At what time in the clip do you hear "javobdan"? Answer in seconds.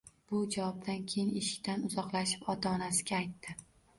0.53-1.03